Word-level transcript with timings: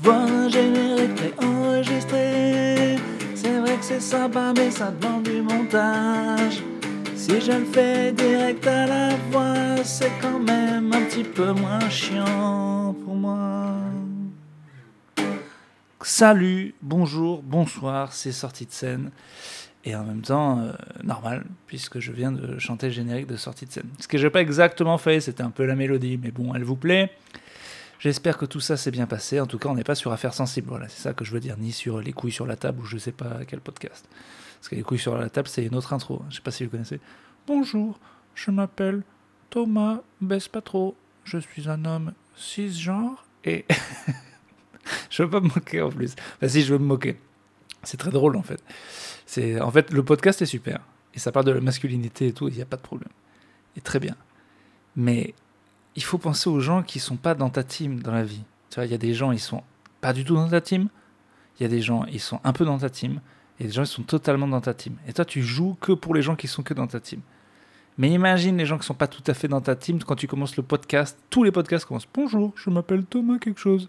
Voir 0.00 0.22
un 0.22 0.48
générique 0.48 1.14
préenregistré, 1.14 2.96
c'est 3.34 3.58
vrai 3.58 3.76
que 3.76 3.84
c'est 3.84 4.00
sympa, 4.00 4.52
mais 4.56 4.70
ça 4.70 4.90
demande 4.90 5.24
du 5.24 5.42
montage. 5.42 6.62
Si 7.16 7.40
je 7.40 7.52
le 7.52 7.64
fais 7.64 8.12
direct 8.12 8.66
à 8.66 8.86
la 8.86 9.16
voix, 9.30 9.82
c'est 9.84 10.12
quand 10.20 10.38
même 10.38 10.92
un 10.92 11.02
petit 11.04 11.24
peu 11.24 11.52
moins 11.52 11.88
chiant 11.90 12.94
pour 13.04 13.14
moi. 13.14 13.74
Salut, 16.02 16.74
bonjour, 16.80 17.42
bonsoir, 17.42 18.12
c'est 18.12 18.32
sortie 18.32 18.66
de 18.66 18.72
scène. 18.72 19.10
Et 19.84 19.94
en 19.94 20.04
même 20.04 20.22
temps, 20.22 20.58
euh, 20.58 20.72
normal, 21.02 21.44
puisque 21.66 21.98
je 21.98 22.12
viens 22.12 22.32
de 22.32 22.58
chanter 22.58 22.86
le 22.86 22.92
générique 22.92 23.26
de 23.26 23.36
sortie 23.36 23.66
de 23.66 23.72
scène. 23.72 23.88
Ce 23.98 24.08
que 24.08 24.18
j'ai 24.18 24.30
pas 24.30 24.40
exactement 24.40 24.98
fait, 24.98 25.20
c'était 25.20 25.42
un 25.42 25.50
peu 25.50 25.64
la 25.64 25.74
mélodie, 25.74 26.18
mais 26.22 26.30
bon, 26.30 26.54
elle 26.54 26.64
vous 26.64 26.76
plaît. 26.76 27.10
J'espère 27.98 28.38
que 28.38 28.46
tout 28.46 28.60
ça 28.60 28.76
s'est 28.76 28.92
bien 28.92 29.06
passé. 29.06 29.40
En 29.40 29.46
tout 29.46 29.58
cas, 29.58 29.68
on 29.68 29.74
n'est 29.74 29.84
pas 29.84 29.96
sur 29.96 30.12
affaires 30.12 30.34
sensibles. 30.34 30.68
Voilà, 30.68 30.88
c'est 30.88 31.00
ça 31.00 31.14
que 31.14 31.24
je 31.24 31.32
veux 31.32 31.40
dire, 31.40 31.56
ni 31.58 31.72
sur 31.72 32.00
les 32.00 32.12
couilles 32.12 32.32
sur 32.32 32.46
la 32.46 32.56
table 32.56 32.80
ou 32.80 32.84
je 32.84 32.96
sais 32.96 33.12
pas 33.12 33.40
quel 33.46 33.60
podcast. 33.60 34.08
Parce 34.58 34.68
que 34.68 34.76
les 34.76 34.82
couilles 34.82 34.98
sur 34.98 35.16
la 35.16 35.28
table, 35.28 35.48
c'est 35.48 35.64
une 35.64 35.74
autre 35.74 35.92
intro. 35.92 36.22
Je 36.30 36.36
sais 36.36 36.42
pas 36.42 36.50
si 36.50 36.64
vous 36.64 36.70
connaissez. 36.70 37.00
Bonjour, 37.46 37.98
je 38.34 38.50
m'appelle 38.50 39.02
Thomas 39.50 40.00
trop. 40.64 40.96
Je 41.24 41.38
suis 41.38 41.68
un 41.68 41.84
homme 41.84 42.12
cisgenre 42.36 43.24
et. 43.44 43.64
je 45.10 45.22
veux 45.22 45.30
pas 45.30 45.40
me 45.40 45.48
moquer 45.48 45.82
en 45.82 45.90
plus. 45.90 46.14
Enfin, 46.36 46.48
si, 46.48 46.62
je 46.62 46.72
veux 46.72 46.78
me 46.78 46.86
moquer. 46.86 47.16
C'est 47.82 47.96
très 47.96 48.10
drôle 48.10 48.36
en 48.36 48.42
fait. 48.42 48.62
C'est 49.26 49.60
en 49.60 49.70
fait 49.70 49.92
le 49.92 50.04
podcast 50.04 50.40
est 50.42 50.46
super 50.46 50.80
et 51.14 51.18
ça 51.18 51.32
parle 51.32 51.46
de 51.46 51.52
la 51.52 51.60
masculinité 51.60 52.28
et 52.28 52.32
tout. 52.32 52.48
Il 52.48 52.54
n'y 52.54 52.62
a 52.62 52.66
pas 52.66 52.76
de 52.76 52.82
problème. 52.82 53.10
Et 53.76 53.80
très 53.80 53.98
bien. 53.98 54.16
Mais 54.96 55.34
il 55.98 56.04
faut 56.04 56.16
penser 56.18 56.48
aux 56.48 56.60
gens 56.60 56.84
qui 56.84 57.00
sont 57.00 57.16
pas 57.16 57.34
dans 57.34 57.50
ta 57.50 57.64
team 57.64 58.00
dans 58.00 58.12
la 58.12 58.22
vie. 58.22 58.44
Tu 58.70 58.76
vois, 58.76 58.84
il 58.84 58.92
y 58.92 58.94
a 58.94 58.98
des 58.98 59.14
gens 59.14 59.32
ils 59.32 59.40
sont 59.40 59.64
pas 60.00 60.12
du 60.12 60.24
tout 60.24 60.36
dans 60.36 60.48
ta 60.48 60.60
team. 60.60 60.86
Il 61.58 61.64
y 61.64 61.66
a 61.66 61.68
des 61.68 61.82
gens 61.82 62.04
ils 62.04 62.20
sont 62.20 62.38
un 62.44 62.52
peu 62.52 62.64
dans 62.64 62.78
ta 62.78 62.88
team. 62.88 63.20
Et 63.58 63.64
des 63.64 63.72
gens 63.72 63.82
ils 63.82 63.88
sont 63.88 64.04
totalement 64.04 64.46
dans 64.46 64.60
ta 64.60 64.74
team. 64.74 64.94
Et 65.08 65.12
toi 65.12 65.24
tu 65.24 65.42
joues 65.42 65.76
que 65.80 65.90
pour 65.90 66.14
les 66.14 66.22
gens 66.22 66.36
qui 66.36 66.46
sont 66.46 66.62
que 66.62 66.72
dans 66.72 66.86
ta 66.86 67.00
team. 67.00 67.20
Mais 67.96 68.10
imagine 68.10 68.56
les 68.56 68.64
gens 68.64 68.78
qui 68.78 68.86
sont 68.86 68.94
pas 68.94 69.08
tout 69.08 69.24
à 69.26 69.34
fait 69.34 69.48
dans 69.48 69.60
ta 69.60 69.74
team 69.74 69.98
quand 70.04 70.14
tu 70.14 70.28
commences 70.28 70.56
le 70.56 70.62
podcast. 70.62 71.18
Tous 71.30 71.42
les 71.42 71.50
podcasts 71.50 71.84
commencent. 71.84 72.06
Bonjour, 72.14 72.52
je 72.54 72.70
m'appelle 72.70 73.04
Thomas 73.04 73.38
quelque 73.38 73.58
chose. 73.58 73.88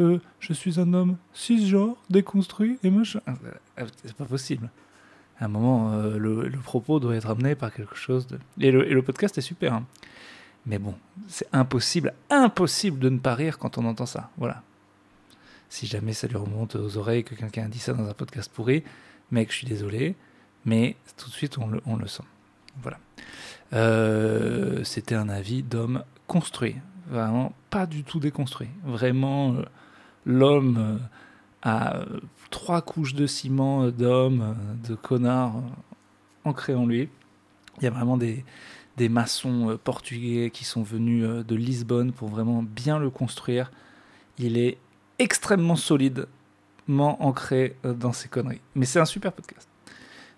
Euh, 0.00 0.18
je 0.40 0.54
suis 0.54 0.80
un 0.80 0.94
homme 0.94 1.18
cisgenre, 1.34 1.96
déconstruit 2.08 2.78
et 2.82 2.88
machin. 2.90 3.20
Ah, 3.26 3.84
C'est 4.02 4.14
pas 4.14 4.24
possible. 4.24 4.70
À 5.40 5.44
un 5.44 5.48
moment, 5.48 5.92
euh, 5.92 6.16
le, 6.16 6.50
propos 6.64 7.00
doit 7.00 7.16
être 7.16 7.28
amené 7.28 7.54
par 7.54 7.70
quelque 7.70 7.96
chose 7.96 8.26
de. 8.28 8.38
Et 8.60 8.70
le, 8.70 8.90
et 8.90 8.94
le 8.94 9.02
podcast 9.02 9.36
est 9.36 9.42
super. 9.42 9.74
hein. 9.74 9.84
Mais 10.66 10.78
bon, 10.78 10.94
c'est 11.28 11.48
impossible, 11.52 12.14
impossible 12.30 12.98
de 12.98 13.08
ne 13.08 13.18
pas 13.18 13.34
rire 13.34 13.58
quand 13.58 13.78
on 13.78 13.84
entend 13.86 14.06
ça. 14.06 14.30
Voilà. 14.36 14.62
Si 15.68 15.86
jamais 15.86 16.12
ça 16.12 16.26
lui 16.26 16.36
remonte 16.36 16.76
aux 16.76 16.96
oreilles 16.96 17.24
que 17.24 17.34
quelqu'un 17.34 17.68
dit 17.68 17.78
ça 17.78 17.92
dans 17.92 18.08
un 18.08 18.14
podcast 18.14 18.50
pourri, 18.52 18.84
mec, 19.30 19.50
je 19.50 19.56
suis 19.56 19.66
désolé, 19.66 20.14
mais 20.64 20.96
tout 21.16 21.28
de 21.28 21.34
suite 21.34 21.58
on 21.58 21.68
le, 21.68 21.80
on 21.86 21.96
le 21.96 22.06
sent. 22.06 22.24
Voilà. 22.82 22.98
Euh, 23.72 24.82
C'était 24.84 25.14
un 25.14 25.28
avis 25.28 25.62
d'homme 25.62 26.04
construit, 26.26 26.76
vraiment 27.08 27.52
pas 27.70 27.86
du 27.86 28.04
tout 28.04 28.20
déconstruit. 28.20 28.68
Vraiment, 28.84 29.54
euh, 29.54 29.62
l'homme 30.24 31.00
a 31.62 31.96
euh, 31.96 32.20
trois 32.50 32.82
couches 32.82 33.14
de 33.14 33.26
ciment 33.26 33.88
d'homme, 33.88 34.56
de 34.86 34.94
connard 34.94 35.54
ancrées 36.44 36.74
en 36.74 36.86
lui. 36.86 37.08
Il 37.78 37.84
y 37.84 37.86
a 37.86 37.90
vraiment 37.90 38.16
des, 38.16 38.44
des 38.98 39.08
maçons 39.08 39.70
euh, 39.70 39.76
portugais 39.76 40.50
qui 40.50 40.64
sont 40.64 40.82
venus 40.82 41.24
euh, 41.24 41.42
de 41.42 41.54
Lisbonne 41.54 42.12
pour 42.12 42.28
vraiment 42.28 42.62
bien 42.62 42.98
le 42.98 43.08
construire. 43.08 43.70
Il 44.38 44.58
est 44.58 44.76
extrêmement 45.18 45.76
solidement 45.76 46.26
ancré 47.24 47.76
euh, 47.84 47.94
dans 47.94 48.12
ses 48.12 48.28
conneries. 48.28 48.60
Mais 48.74 48.84
c'est 48.84 49.00
un 49.00 49.06
super 49.06 49.32
podcast. 49.32 49.68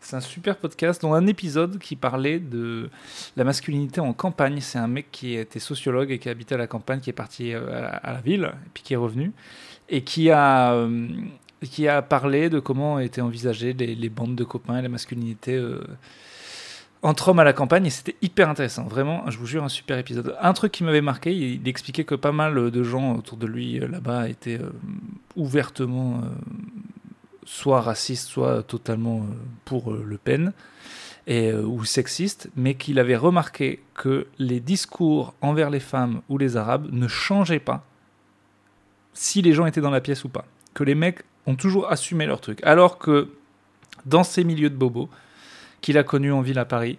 C'est 0.02 0.16
un 0.16 0.20
super 0.20 0.56
podcast 0.56 1.02
dont 1.02 1.12
un 1.12 1.26
épisode 1.26 1.78
qui 1.78 1.96
parlait 1.96 2.38
de 2.38 2.88
la 3.36 3.44
masculinité 3.44 4.00
en 4.00 4.12
campagne. 4.12 4.60
C'est 4.60 4.78
un 4.78 4.88
mec 4.88 5.08
qui 5.10 5.34
était 5.34 5.58
sociologue 5.58 6.10
et 6.10 6.18
qui 6.18 6.28
habitait 6.28 6.54
à 6.54 6.58
la 6.58 6.66
campagne, 6.66 7.00
qui 7.00 7.10
est 7.10 7.14
parti 7.14 7.52
à 7.52 8.12
la, 8.12 8.20
ville, 8.22 8.50
et 8.66 8.68
puis 8.72 8.82
qui 8.82 8.94
est 8.94 8.96
revenu, 8.96 9.32
et 9.90 10.02
qui 10.02 10.30
a, 10.30 10.88
qui 11.60 11.86
a 11.86 12.00
parlé 12.00 12.48
de 12.48 12.60
comment 12.60 12.98
étaient 12.98 13.20
envisagées 13.20 13.74
les, 13.74 14.08
bandes 14.08 14.36
de 14.36 14.44
copains 14.44 14.78
et 14.78 14.82
la 14.82 14.88
masculinité 14.88 15.62
entre 17.02 17.28
hommes 17.28 17.38
à 17.38 17.44
la 17.44 17.52
campagne. 17.52 17.86
Et 17.86 17.90
c'était 17.90 18.16
hyper 18.22 18.48
intéressant. 18.48 18.84
Vraiment, 18.84 19.28
je 19.30 19.38
vous 19.38 19.46
jure, 19.46 19.64
un 19.64 19.68
super 19.68 19.98
épisode. 19.98 20.36
Un 20.40 20.52
truc 20.52 20.72
qui 20.72 20.84
m'avait 20.84 21.00
marqué, 21.00 21.34
il, 21.34 21.66
expliquait 21.68 22.04
que 22.04 22.14
pas 22.14 22.32
mal 22.32 22.70
de 22.70 22.82
gens 22.82 23.16
autour 23.16 23.38
de 23.38 23.46
lui 23.46 23.80
euh, 23.80 23.88
là-bas 23.88 24.28
étaient 24.28 24.60
euh, 24.60 24.72
ouvertement... 25.36 26.18
euh, 26.18 26.28
soit 27.44 27.80
raciste, 27.80 28.28
soit 28.28 28.62
totalement 28.62 29.26
pour 29.64 29.92
Le 29.92 30.18
Pen, 30.18 30.52
et, 31.26 31.52
ou 31.52 31.84
sexiste, 31.84 32.48
mais 32.54 32.74
qu'il 32.74 32.98
avait 33.00 33.16
remarqué 33.16 33.82
que 33.94 34.28
les 34.38 34.60
discours 34.60 35.34
envers 35.40 35.68
les 35.68 35.80
femmes 35.80 36.20
ou 36.28 36.38
les 36.38 36.56
arabes 36.56 36.86
ne 36.92 37.08
changeaient 37.08 37.58
pas 37.58 37.84
si 39.14 39.42
les 39.42 39.52
gens 39.52 39.66
étaient 39.66 39.80
dans 39.80 39.90
la 39.90 40.00
pièce 40.00 40.22
ou 40.22 40.28
pas. 40.28 40.44
Que 40.74 40.84
les 40.84 40.94
mecs 40.94 41.24
ont 41.46 41.56
toujours 41.56 41.90
assumé 41.90 42.26
leur 42.26 42.40
truc. 42.40 42.60
Alors 42.62 42.98
que 42.98 43.28
dans 44.06 44.22
ces 44.22 44.44
milieux 44.44 44.70
de 44.70 44.76
bobos 44.76 45.08
qu'il 45.80 45.98
a 45.98 46.04
connus 46.04 46.32
en 46.32 46.40
ville 46.40 46.58
à 46.58 46.64
Paris, 46.64 46.98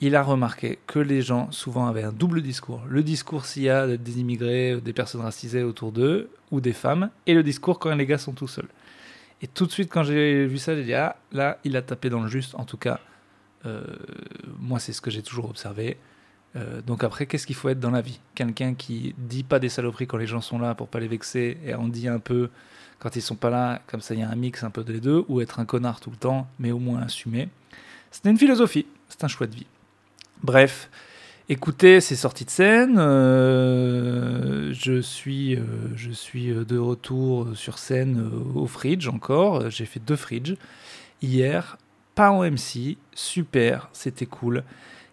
il 0.00 0.14
a 0.14 0.22
remarqué 0.22 0.78
que 0.86 0.98
les 0.98 1.22
gens 1.22 1.50
souvent 1.50 1.86
avaient 1.86 2.04
un 2.04 2.12
double 2.12 2.42
discours. 2.42 2.82
Le 2.88 3.02
discours 3.02 3.46
s'il 3.46 3.64
y 3.64 3.70
a 3.70 3.96
des 3.96 4.20
immigrés, 4.20 4.80
des 4.80 4.92
personnes 4.92 5.22
racisées 5.22 5.62
autour 5.62 5.92
d'eux, 5.92 6.30
ou 6.50 6.60
des 6.60 6.72
femmes, 6.72 7.10
et 7.26 7.34
le 7.34 7.42
discours 7.42 7.78
quand 7.78 7.94
les 7.94 8.06
gars 8.06 8.18
sont 8.18 8.32
tout 8.32 8.46
seuls. 8.48 8.68
Et 9.42 9.46
tout 9.46 9.66
de 9.66 9.72
suite, 9.72 9.90
quand 9.90 10.02
j'ai 10.02 10.46
vu 10.46 10.58
ça, 10.58 10.74
j'ai 10.74 10.84
dit 10.84 10.94
Ah, 10.94 11.16
là, 11.32 11.58
il 11.64 11.76
a 11.76 11.82
tapé 11.82 12.10
dans 12.10 12.20
le 12.20 12.28
juste. 12.28 12.54
En 12.54 12.64
tout 12.64 12.76
cas, 12.76 13.00
euh, 13.66 13.82
moi, 14.58 14.78
c'est 14.78 14.92
ce 14.92 15.00
que 15.00 15.10
j'ai 15.10 15.22
toujours 15.22 15.48
observé. 15.48 15.96
Euh, 16.56 16.80
donc, 16.82 17.04
après, 17.04 17.26
qu'est-ce 17.26 17.46
qu'il 17.46 17.56
faut 17.56 17.68
être 17.68 17.80
dans 17.80 17.90
la 17.90 18.00
vie? 18.00 18.20
Quelqu'un 18.34 18.74
qui 18.74 19.14
dit 19.18 19.44
pas 19.44 19.58
des 19.58 19.68
saloperies 19.68 20.06
quand 20.06 20.16
les 20.16 20.26
gens 20.26 20.40
sont 20.40 20.58
là 20.58 20.74
pour 20.74 20.88
pas 20.88 20.98
les 21.00 21.08
vexer 21.08 21.58
et 21.64 21.74
en 21.74 21.86
dit 21.86 22.08
un 22.08 22.18
peu 22.18 22.50
quand 22.98 23.14
ils 23.14 23.22
sont 23.22 23.36
pas 23.36 23.50
là, 23.50 23.80
comme 23.86 24.00
ça, 24.00 24.14
il 24.14 24.20
y 24.20 24.22
a 24.24 24.28
un 24.28 24.34
mix 24.34 24.64
un 24.64 24.70
peu 24.70 24.82
des 24.82 25.00
deux, 25.00 25.24
ou 25.28 25.40
être 25.40 25.60
un 25.60 25.64
connard 25.64 26.00
tout 26.00 26.10
le 26.10 26.16
temps, 26.16 26.48
mais 26.58 26.72
au 26.72 26.80
moins 26.80 27.00
assumer. 27.00 27.48
C'est 28.10 28.24
une 28.28 28.38
philosophie, 28.38 28.86
c'est 29.08 29.24
un 29.24 29.28
choix 29.28 29.46
de 29.46 29.54
vie. 29.54 29.66
Bref, 30.42 30.90
écoutez, 31.48 32.00
c'est 32.00 32.16
sorti 32.16 32.44
de 32.44 32.50
scène. 32.50 32.96
euh, 32.98 34.72
je, 34.72 35.00
suis, 35.00 35.56
euh, 35.56 35.62
je 35.94 36.10
suis 36.10 36.48
de 36.52 36.78
retour 36.78 37.48
sur 37.54 37.78
scène 37.78 38.20
euh, 38.20 38.58
au 38.60 38.66
Fridge 38.66 39.08
encore. 39.08 39.70
J'ai 39.70 39.84
fait 39.84 40.00
deux 40.00 40.16
Fridge 40.16 40.54
hier. 41.22 41.78
Pas 42.14 42.30
en 42.32 42.42
MC, 42.42 42.96
super, 43.14 43.88
c'était 43.92 44.26
cool. 44.26 44.64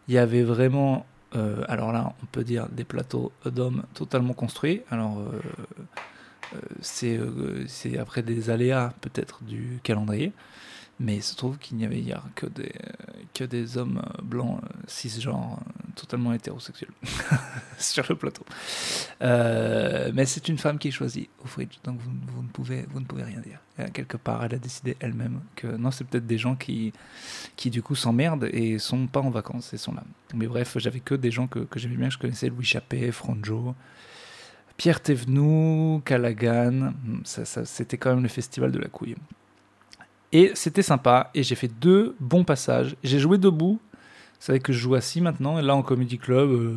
Il 0.08 0.16
y 0.16 0.18
avait 0.18 0.42
vraiment, 0.42 1.06
euh, 1.36 1.64
alors 1.68 1.92
là, 1.92 2.14
on 2.24 2.26
peut 2.26 2.44
dire 2.44 2.68
des 2.70 2.84
plateaux 2.84 3.32
d'hommes 3.46 3.84
totalement 3.94 4.34
construits. 4.34 4.82
Alors, 4.90 5.20
euh, 5.20 5.30
euh, 6.56 6.60
euh, 7.04 7.64
c'est 7.68 7.98
après 8.00 8.24
des 8.24 8.50
aléas 8.50 8.94
peut-être 9.02 9.44
du 9.44 9.80
calendrier. 9.84 10.32
Mais 11.00 11.18
il 11.18 11.24
se 11.24 11.36
trouve 11.36 11.58
qu'il 11.58 11.76
n'y 11.76 11.86
avait 11.86 12.00
hier 12.00 12.24
que 12.36 12.46
des, 12.46 12.72
euh, 12.84 13.24
que 13.34 13.44
des 13.44 13.78
hommes 13.78 14.02
euh, 14.02 14.22
blancs, 14.22 14.62
euh, 14.64 14.68
cisgenres, 14.88 15.60
totalement 15.94 16.32
hétérosexuels 16.32 16.92
sur 17.78 18.06
le 18.08 18.16
plateau. 18.16 18.46
Mais 19.20 20.26
c'est 20.26 20.48
une 20.48 20.58
femme 20.58 20.78
qui 20.78 20.88
est 20.88 20.92
choisie 20.92 21.30
au 21.44 21.48
fridge, 21.48 21.80
donc 21.84 22.00
vous, 22.00 22.12
vous 22.28 22.44
ne, 22.44 22.48
pouvez, 22.48 22.86
vous 22.90 23.02
ne 23.02 23.06
pouvez 23.06 23.24
rien 23.24 23.42
dire. 23.42 23.60
Quelque 23.92 24.16
part, 24.16 24.46
elle 24.46 24.56
a 24.56 24.58
décidé 24.58 24.96
elle-même 25.02 25.42
que 25.58 25.68
non, 25.68 25.92
c'est 25.92 26.06
peut-être 26.06 26.28
des 26.28 26.38
gens 26.38 26.56
qui, 26.56 26.94
qui 27.58 27.70
du 27.70 27.82
coup 27.82 27.96
s'emmerdent 27.96 28.50
et 28.54 28.80
sont 28.80 29.08
pas 29.08 29.20
en 29.20 29.30
vacances 29.30 29.74
et 29.74 29.78
sont 29.78 29.94
là. 29.94 30.04
Mais 30.34 30.48
bref, 30.48 30.78
j'avais 30.78 31.02
que 31.02 31.16
des 31.16 31.32
gens 31.32 31.48
que, 31.48 31.60
que 31.60 31.78
j'aimais 31.78 31.98
bien, 31.98 32.10
je 32.10 32.18
connaissais, 32.18 32.48
Louis 32.48 32.64
Chappé, 32.64 33.12
Franjo, 33.12 33.76
Pierre 34.78 35.02
Thévenoud, 35.02 36.04
Callaghan, 36.06 36.94
ça, 37.26 37.44
ça, 37.44 37.66
c'était 37.66 37.98
quand 37.98 38.12
même 38.14 38.24
le 38.24 38.30
festival 38.30 38.72
de 38.72 38.80
la 38.80 38.88
couille. 38.88 39.16
Et 40.32 40.52
c'était 40.56 40.82
sympa, 40.82 41.30
et 41.34 41.44
j'ai 41.44 41.56
fait 41.56 41.68
deux 41.80 42.16
bons 42.20 42.44
passages. 42.44 42.96
J'ai 43.04 43.20
joué 43.20 43.38
debout, 43.38 43.80
c'est 44.40 44.52
vrai 44.52 44.60
que 44.60 44.74
je 44.74 44.80
joue 44.80 44.96
assis 44.96 45.22
maintenant, 45.22 45.60
et 45.60 45.62
là 45.62 45.76
en 45.76 45.82
Comedy 45.82 46.18
Club, 46.18 46.50
euh, 46.50 46.76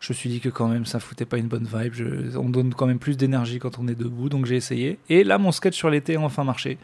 je 0.00 0.12
me 0.12 0.14
suis 0.14 0.28
dit 0.28 0.40
que 0.40 0.50
quand 0.50 0.68
même 0.68 0.84
ça 0.84 1.00
foutait 1.00 1.24
pas 1.24 1.38
une 1.38 1.46
bonne 1.48 1.66
vibe. 1.72 1.94
Je- 1.94 2.36
on 2.36 2.50
donne 2.50 2.74
quand 2.74 2.86
même 2.86 2.98
plus 2.98 3.16
d'énergie 3.16 3.58
quand 3.58 3.78
on 3.78 3.88
est 3.88 3.94
debout, 3.94 4.28
donc 4.28 4.44
j'ai 4.44 4.56
essayé. 4.56 4.98
Et 5.08 5.24
là, 5.24 5.38
mon 5.38 5.50
sketch 5.52 5.76
sur 5.76 5.88
l'été 5.88 6.16
a 6.16 6.20
enfin 6.20 6.44
marché. 6.44 6.76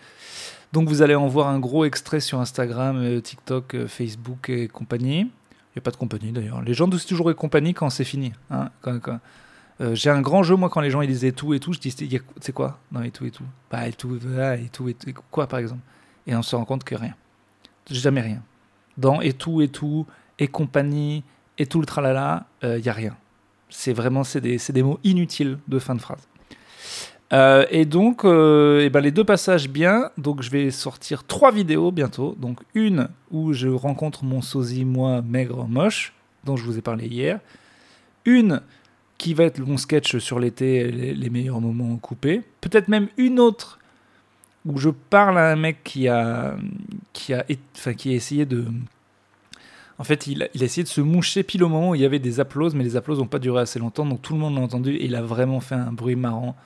Donc 0.73 0.89
vous 0.89 1.03
allez 1.03 1.17
en 1.17 1.27
voir 1.27 1.49
un 1.49 1.59
gros 1.59 1.85
extrait 1.85 2.21
sur 2.21 2.39
Instagram, 2.41 2.97
euh, 2.99 3.21
TikTok, 3.21 3.75
euh, 3.75 3.87
Facebook 3.89 4.49
et 4.49 4.69
compagnie. 4.69 5.21
Il 5.21 5.77
n'y 5.77 5.81
a 5.81 5.83
pas 5.83 5.91
de 5.91 5.97
compagnie 5.97 6.33
d'ailleurs. 6.33 6.63
Les 6.63 6.73
gens 6.75 6.89
disent 6.89 7.05
toujours 7.07 7.31
et 7.31 7.35
compagnie 7.35 7.75
quand 7.75 7.91
c'est 7.91 8.05
fini. 8.05 8.33
hein, 8.51 8.71
euh, 9.81 9.95
j'ai 9.95 10.11
un 10.11 10.21
grand 10.21 10.43
jeu, 10.43 10.57
moi, 10.57 10.69
quand 10.69 10.81
les 10.81 10.91
gens 10.91 11.01
ils 11.01 11.09
disent 11.09 11.25
et 11.25 11.33
tout 11.33 11.55
et 11.55 11.61
tout, 11.61 11.73
je 11.73 11.79
dis 11.79 11.91
c'est- 11.91 12.53
quoi? 12.53 12.79
Non, 12.93 13.03
et 13.03 13.11
tout 13.11 13.25
et 13.25 13.31
tout. 13.31 13.45
Bah, 13.71 13.87
et 13.89 13.93
tout, 13.93 14.17
et 14.17 14.69
tout 14.73 14.89
et 14.89 14.95
tout. 14.95 15.09
et 15.09 15.15
Quoi, 15.31 15.47
par 15.47 15.59
exemple? 15.59 15.83
Et 16.27 16.35
on 16.35 16.43
se 16.43 16.55
rend 16.55 16.65
compte 16.65 16.85
que 16.85 16.95
rien. 16.95 17.15
Jamais 17.91 18.21
rien. 18.21 18.43
Dans 18.99 19.21
et 19.21 19.33
tout 19.33 19.63
et 19.63 19.69
tout, 19.69 20.07
et 20.39 20.49
compagnie, 20.49 21.25
et 21.59 21.67
tout 21.67 21.81
le 21.81 21.87
tralala, 21.87 22.47
il 22.63 22.81
n'y 22.83 22.89
a 22.89 22.93
rien. 22.93 23.17
C'est 23.69 23.93
vraiment 23.93 24.25
c'est 24.25 24.41
des, 24.41 24.59
des 24.69 24.83
mots 24.83 25.01
inutiles 25.05 25.59
de 25.69 25.79
fin 25.79 25.95
de 25.95 26.01
phrase. 26.01 26.27
Euh, 27.33 27.65
et 27.71 27.85
donc, 27.85 28.25
euh, 28.25 28.81
eh 28.83 28.91
ben, 28.91 29.01
les 29.01 29.13
deux 29.13 29.25
passages 29.25 29.69
bien. 29.69 30.11
Donc, 30.19 30.43
je 30.43 30.51
vais 30.51 30.71
sortir 30.71 31.25
trois 31.25 31.53
vidéos 31.53 31.93
bientôt. 31.93 32.35
Donc, 32.39 32.61
une 32.75 33.09
où 33.31 33.53
je 33.53 33.69
rencontre 33.69 34.25
mon 34.25 34.43
sosie, 34.43 34.85
moi, 34.85 35.23
maigre, 35.23 35.67
moche, 35.69 36.13
dont 36.45 36.57
je 36.57 36.65
vous 36.65 36.77
ai 36.79 36.83
parlé 36.83 37.07
hier. 37.07 37.39
Une 38.25 38.61
qui 39.21 39.35
va 39.35 39.45
être 39.45 39.61
mon 39.61 39.77
sketch 39.77 40.17
sur 40.17 40.41
l'été, 40.41 40.91
les, 40.91 41.31
meilleurs 41.31 41.61
moments 41.61 41.95
coupés. 41.99 42.41
Peut-être 42.63 42.89
même 42.89 43.09
une 43.19 43.39
autre 43.39 43.79
où 44.65 44.79
je 44.79 44.89
parle 44.89 45.37
à 45.37 45.53
un 45.53 45.57
mec 45.57 45.85
qui 45.85 46.09
a, 46.09 46.57
qui 47.13 47.35
a, 47.35 47.45
essayé 48.07 48.47
de. 48.47 48.65
En 49.99 50.05
fait, 50.05 50.27
il 50.27 50.45
a, 50.45 50.47
essayé 50.55 50.85
de 50.85 50.89
se 50.89 51.03
moucher 51.03 51.43
pile 51.43 51.63
au 51.65 51.69
moment 51.69 51.91
où 51.91 51.95
il 51.95 52.01
y 52.01 52.07
avait 52.07 52.19
des 52.19 52.41
applauses, 52.41 52.75
mais 52.75 52.83
les 52.83 52.97
applauses 52.97 53.19
n'ont 53.19 53.27
pas 53.27 53.39
duré 53.39 53.61
assez 53.61 53.79
longtemps, 53.79 54.07
donc 54.07 54.23
tout 54.23 54.33
le 54.33 54.39
monde 54.39 54.55
l'a 54.55 54.63
entendu 54.63 54.93
et 54.93 55.05
il 55.05 55.15
a 55.15 55.21
vraiment 55.21 55.61
fait 55.61 55.75
un 55.75 55.93
bruit 55.93 56.17
marrant 56.17 56.57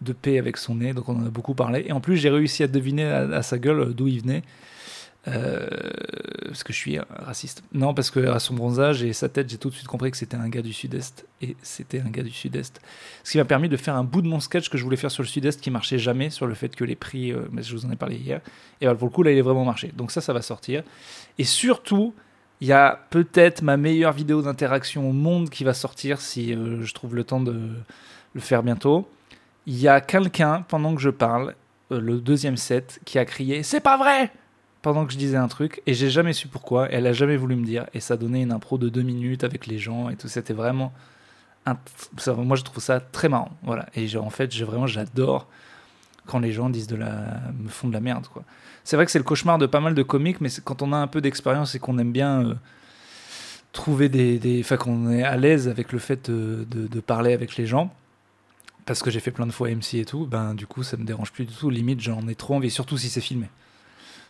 de 0.00 0.14
paix 0.14 0.38
avec 0.38 0.56
son 0.56 0.76
nez, 0.76 0.94
donc 0.94 1.10
on 1.10 1.16
en 1.16 1.26
a 1.26 1.30
beaucoup 1.30 1.54
parlé. 1.54 1.84
Et 1.88 1.92
en 1.92 2.00
plus, 2.00 2.16
j'ai 2.16 2.30
réussi 2.30 2.62
à 2.62 2.68
deviner 2.68 3.04
à 3.04 3.42
sa 3.42 3.58
gueule 3.58 3.92
d'où 3.92 4.08
il 4.08 4.22
venait. 4.22 4.42
Euh, 5.28 5.66
parce 6.46 6.62
que 6.62 6.72
je 6.72 6.78
suis 6.78 6.98
raciste. 6.98 7.62
Non, 7.72 7.94
parce 7.94 8.10
que 8.10 8.38
son 8.38 8.54
bronzage 8.54 9.02
et 9.02 9.12
sa 9.12 9.28
tête, 9.28 9.50
j'ai 9.50 9.58
tout 9.58 9.68
de 9.68 9.74
suite 9.74 9.86
compris 9.86 10.10
que 10.10 10.16
c'était 10.16 10.36
un 10.36 10.48
gars 10.48 10.62
du 10.62 10.72
Sud-Est. 10.72 11.26
Et 11.42 11.56
c'était 11.62 12.00
un 12.00 12.08
gars 12.08 12.22
du 12.22 12.30
Sud-Est. 12.30 12.80
Ce 13.24 13.32
qui 13.32 13.38
m'a 13.38 13.44
permis 13.44 13.68
de 13.68 13.76
faire 13.76 13.94
un 13.94 14.04
bout 14.04 14.22
de 14.22 14.28
mon 14.28 14.40
sketch 14.40 14.68
que 14.68 14.78
je 14.78 14.84
voulais 14.84 14.96
faire 14.96 15.10
sur 15.10 15.22
le 15.22 15.28
Sud-Est 15.28 15.60
qui 15.60 15.70
marchait 15.70 15.98
jamais, 15.98 16.30
sur 16.30 16.46
le 16.46 16.54
fait 16.54 16.74
que 16.74 16.84
les 16.84 16.96
prix, 16.96 17.32
euh, 17.32 17.42
mais 17.52 17.62
je 17.62 17.74
vous 17.74 17.84
en 17.84 17.90
ai 17.90 17.96
parlé 17.96 18.16
hier. 18.16 18.40
Et 18.80 18.86
pour 18.86 19.08
le 19.08 19.12
coup, 19.12 19.22
là, 19.22 19.30
il 19.30 19.38
est 19.38 19.42
vraiment 19.42 19.64
marché. 19.64 19.92
Donc 19.96 20.10
ça, 20.10 20.20
ça 20.20 20.32
va 20.32 20.42
sortir. 20.42 20.82
Et 21.38 21.44
surtout, 21.44 22.14
il 22.60 22.68
y 22.68 22.72
a 22.72 23.06
peut-être 23.10 23.62
ma 23.62 23.76
meilleure 23.76 24.12
vidéo 24.12 24.42
d'interaction 24.42 25.08
au 25.08 25.12
monde 25.12 25.50
qui 25.50 25.64
va 25.64 25.74
sortir 25.74 26.20
si 26.20 26.54
euh, 26.54 26.82
je 26.82 26.94
trouve 26.94 27.14
le 27.14 27.24
temps 27.24 27.40
de 27.40 27.70
le 28.34 28.40
faire 28.40 28.62
bientôt. 28.62 29.08
Il 29.66 29.78
y 29.78 29.88
a 29.88 30.00
quelqu'un, 30.00 30.64
pendant 30.66 30.94
que 30.94 31.00
je 31.00 31.10
parle, 31.10 31.54
le 31.90 32.20
deuxième 32.20 32.56
set, 32.56 33.00
qui 33.04 33.18
a 33.18 33.24
crié 33.24 33.62
C'est 33.62 33.80
pas 33.80 33.96
vrai 33.96 34.30
pendant 34.92 35.06
que 35.06 35.12
je 35.12 35.18
disais 35.18 35.36
un 35.36 35.48
truc 35.48 35.82
et 35.86 35.94
j'ai 35.94 36.10
jamais 36.10 36.32
su 36.32 36.48
pourquoi. 36.48 36.88
Elle 36.90 37.06
a 37.06 37.12
jamais 37.12 37.36
voulu 37.36 37.56
me 37.56 37.64
dire 37.64 37.86
et 37.94 38.00
ça 38.00 38.16
donnait 38.16 38.42
une 38.42 38.52
impro 38.52 38.78
de 38.78 38.88
deux 38.88 39.02
minutes 39.02 39.44
avec 39.44 39.66
les 39.66 39.78
gens 39.78 40.08
et 40.08 40.16
tout. 40.16 40.28
C'était 40.28 40.54
vraiment. 40.54 40.92
Moi, 42.36 42.56
je 42.56 42.62
trouve 42.62 42.82
ça 42.82 43.00
très 43.00 43.28
marrant. 43.28 43.50
Voilà. 43.62 43.86
Et 43.94 44.16
en 44.16 44.30
fait, 44.30 44.54
vraiment, 44.56 44.86
j'adore 44.86 45.46
quand 46.26 46.38
les 46.38 46.52
gens 46.52 46.70
disent 46.70 46.86
de 46.86 46.96
la. 46.96 47.40
me 47.58 47.68
font 47.68 47.88
de 47.88 47.92
la 47.92 48.00
merde, 48.00 48.26
quoi. 48.28 48.42
C'est 48.84 48.96
vrai 48.96 49.04
que 49.04 49.12
c'est 49.12 49.18
le 49.18 49.24
cauchemar 49.24 49.58
de 49.58 49.66
pas 49.66 49.80
mal 49.80 49.94
de 49.94 50.02
comiques, 50.02 50.40
mais 50.40 50.48
quand 50.64 50.80
on 50.80 50.92
a 50.94 50.96
un 50.96 51.06
peu 51.06 51.20
d'expérience 51.20 51.74
et 51.74 51.78
qu'on 51.78 51.98
aime 51.98 52.12
bien. 52.12 52.42
euh, 52.46 52.54
trouver 53.72 54.08
des. 54.08 54.60
Enfin, 54.60 54.76
qu'on 54.76 55.10
est 55.10 55.22
à 55.22 55.36
l'aise 55.36 55.68
avec 55.68 55.92
le 55.92 55.98
fait 55.98 56.30
de, 56.30 56.66
de- 56.70 56.86
de 56.86 57.00
parler 57.00 57.32
avec 57.32 57.56
les 57.56 57.66
gens, 57.66 57.92
parce 58.86 59.02
que 59.02 59.10
j'ai 59.10 59.20
fait 59.20 59.30
plein 59.30 59.46
de 59.46 59.52
fois 59.52 59.68
MC 59.68 59.94
et 59.96 60.04
tout, 60.06 60.26
ben 60.26 60.54
du 60.54 60.66
coup 60.66 60.82
ça 60.82 60.96
me 60.96 61.04
dérange 61.04 61.32
plus 61.32 61.44
du 61.44 61.54
tout. 61.54 61.68
Limite, 61.70 62.00
j'en 62.00 62.26
ai 62.28 62.34
trop 62.34 62.54
envie, 62.54 62.70
surtout 62.70 62.96
si 62.96 63.10
c'est 63.10 63.20
filmé. 63.20 63.48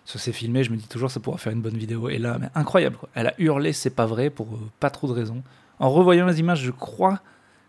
Si 0.09 0.19
c'est 0.19 0.33
filmé, 0.33 0.65
je 0.65 0.71
me 0.71 0.77
dis 0.77 0.89
toujours 0.89 1.11
ça 1.11 1.21
pourra 1.21 1.37
faire 1.37 1.53
une 1.53 1.61
bonne 1.61 1.77
vidéo. 1.77 2.09
Et 2.09 2.17
là, 2.17 2.39
mais 2.41 2.49
incroyable. 2.55 2.97
Elle 3.15 3.27
a 3.27 3.35
hurlé, 3.39 3.75
c'est 3.75 3.91
pas 3.91 4.07
vrai, 4.07 4.31
pour 4.31 4.47
euh, 4.55 4.71
pas 4.81 4.89
trop 4.89 5.07
de 5.07 5.13
raisons. 5.13 5.43
En 5.81 5.91
revoyant 5.91 6.25
les 6.25 6.41
images, 6.41 6.63
je 6.63 6.71
crois 6.71 7.21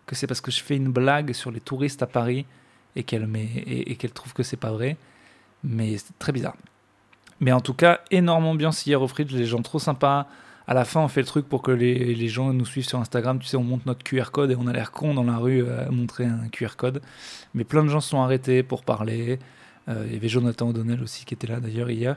que 0.05 0.15
c'est 0.15 0.25
parce 0.25 0.39
que 0.39 0.49
je 0.49 0.63
fais 0.63 0.77
une 0.77 0.87
blague 0.87 1.33
sur 1.33 1.51
les 1.51 1.59
touristes 1.59 2.01
à 2.01 2.07
Paris 2.07 2.45
et 2.95 3.03
qu'elle 3.03 4.11
trouve 4.13 4.31
que 4.31 4.41
c'est 4.41 4.55
pas 4.55 4.71
vrai. 4.71 4.95
Mais 5.65 5.97
c'est 5.97 6.17
très 6.17 6.31
bizarre. 6.31 6.55
Mais 7.41 7.51
en 7.51 7.59
tout 7.59 7.73
cas, 7.73 7.99
énorme 8.09 8.45
ambiance 8.45 8.85
hier 8.85 9.01
au 9.01 9.09
Fridge, 9.09 9.33
les 9.33 9.45
gens 9.45 9.61
trop 9.61 9.79
sympas. 9.79 10.27
À 10.65 10.73
la 10.73 10.85
fin, 10.85 11.01
on 11.01 11.09
fait 11.09 11.21
le 11.21 11.27
truc 11.27 11.49
pour 11.49 11.61
que 11.61 11.71
les, 11.71 12.27
gens 12.29 12.53
nous 12.53 12.65
suivent 12.65 12.87
sur 12.87 12.99
Instagram. 12.99 13.39
Tu 13.39 13.47
sais, 13.47 13.57
on 13.57 13.63
monte 13.63 13.85
notre 13.85 14.03
QR 14.05 14.31
code 14.31 14.51
et 14.51 14.55
on 14.55 14.67
a 14.67 14.71
l'air 14.71 14.91
con 14.91 15.13
dans 15.13 15.25
la 15.25 15.37
rue 15.37 15.63
euh, 15.63 15.87
à 15.87 15.91
montrer 15.91 16.23
un 16.23 16.47
QR 16.53 16.77
code. 16.77 17.01
Mais 17.53 17.65
plein 17.65 17.83
de 17.83 17.89
gens 17.89 17.99
sont 17.99 18.21
arrêtés 18.21 18.63
pour 18.63 18.83
parler. 18.83 19.39
Euh, 19.89 20.03
il 20.07 20.13
y 20.13 20.15
avait 20.15 20.29
Jonathan 20.29 20.69
O'Donnell 20.69 21.01
aussi 21.01 21.25
qui 21.25 21.33
était 21.33 21.47
là 21.47 21.59
d'ailleurs 21.59 21.89
hier. 21.89 22.15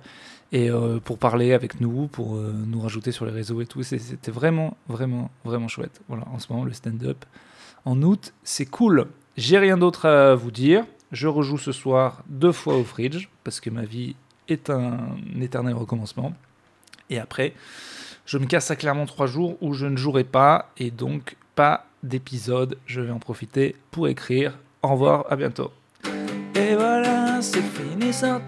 Et 0.53 0.71
euh, 0.71 1.01
pour 1.01 1.19
parler 1.19 1.53
avec 1.55 1.81
nous, 1.81 2.09
pour 2.09 2.37
euh, 2.37 2.53
nous 2.53 2.81
rajouter 2.81 3.13
sur 3.13 3.25
les 3.25 3.33
réseaux 3.33 3.61
et 3.61 3.67
tout. 3.67 3.83
C'était 3.83 4.31
vraiment, 4.31 4.77
vraiment, 4.89 5.31
vraiment 5.45 5.69
chouette. 5.69 6.01
Voilà, 6.09 6.25
en 6.29 6.39
ce 6.39 6.53
moment, 6.53 6.65
le 6.65 6.73
stand-up. 6.73 7.25
En 7.85 8.01
août, 8.03 8.35
c'est 8.45 8.67
cool. 8.67 9.07
J'ai 9.37 9.59
rien 9.59 9.79
d'autre 9.79 10.07
à 10.07 10.35
vous 10.35 10.51
dire. 10.51 10.85
Je 11.11 11.27
rejoue 11.27 11.59
ce 11.59 11.73
soir 11.73 12.23
deux 12.29 12.53
fois 12.53 12.77
au 12.77 12.85
Fridge 12.85 13.29
parce 13.45 13.61
que 13.61 13.71
ma 13.71 13.85
vie 13.85 14.15
est 14.49 14.71
un 14.71 15.17
éternel 15.41 15.75
recommencement. 15.75 16.35
Et 17.11 17.19
après, 17.19 17.55
je 18.27 18.39
me 18.39 18.47
casse 18.47 18.71
à 18.71 18.77
clairement 18.77 19.07
trois 19.07 19.27
jours 19.27 19.57
où 19.61 19.75
je 19.75 19.87
ne 19.87 19.97
jouerai 19.97 20.25
pas 20.25 20.71
et 20.79 20.91
donc 20.91 21.37
pas 21.55 21.87
d'épisode. 22.03 22.79
Je 22.87 23.01
vais 23.01 23.11
en 23.11 23.19
profiter 23.19 23.77
pour 23.91 24.09
écrire. 24.09 24.59
Au 24.83 24.89
revoir, 24.89 25.27
à 25.31 25.37
bientôt. 25.37 25.71
C'est 27.43 27.61
fini, 27.61 28.13
scène. 28.13 28.41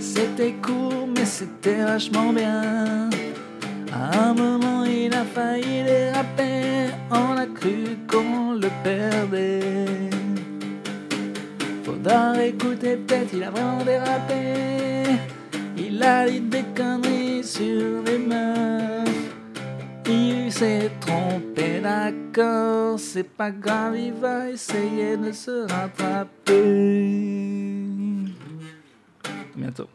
C'était 0.00 0.54
court, 0.62 1.06
mais 1.14 1.26
c'était 1.26 1.82
vachement 1.82 2.32
bien. 2.32 3.10
À 3.92 4.28
un 4.28 4.32
moment, 4.32 4.84
il 4.84 5.12
a 5.12 5.22
failli 5.22 5.84
déraper. 5.84 6.94
On 7.10 7.36
a 7.36 7.44
cru 7.44 7.98
qu'on 8.10 8.54
le 8.54 8.68
perdait. 8.82 10.10
Faudra 11.84 12.42
écouter, 12.42 12.96
peut-être 12.96 13.34
il 13.34 13.44
a 13.44 13.50
vraiment 13.50 13.84
dérapé. 13.84 15.12
Il 15.76 16.02
a 16.02 16.26
dit 16.26 16.40
des 16.40 16.64
conneries 16.74 17.44
sur 17.44 18.02
les 18.06 18.16
meufs. 18.16 19.10
Il 20.06 20.50
s'est 20.50 20.90
trompé, 21.00 21.33
d'accord, 21.84 22.98
c'est 22.98 23.28
pas 23.28 23.50
grave, 23.50 23.96
il 23.98 24.14
va 24.14 24.48
essayer 24.48 25.18
de 25.18 25.32
se 25.32 25.70
rattraper. 25.70 26.64
Bientôt. 29.54 29.88